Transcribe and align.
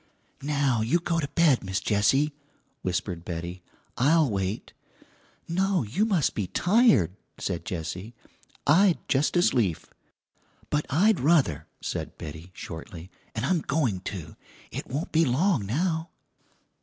"Now 0.41 0.81
you 0.81 0.97
go 0.97 1.19
to 1.19 1.27
bed, 1.35 1.63
Miss 1.63 1.79
Jessie," 1.79 2.33
whispered 2.81 3.23
Betty. 3.23 3.61
"I'll 3.99 4.27
wait." 4.31 4.73
"No, 5.47 5.83
you 5.83 6.05
must 6.05 6.33
be 6.33 6.47
tired," 6.47 7.15
said 7.37 7.65
Jessie. 7.65 8.15
"I'd 8.65 8.97
just 9.07 9.37
as 9.37 9.53
lief." 9.53 9.85
"But 10.71 10.87
I'd 10.89 11.19
ruther," 11.19 11.67
said 11.81 12.17
Betty 12.17 12.49
shortly 12.55 13.11
"'n' 13.35 13.43
I'm 13.45 13.61
going 13.61 13.99
to; 14.09 14.35
it 14.71 14.87
won't 14.87 15.11
be 15.11 15.23
long 15.23 15.67
now." 15.67 16.09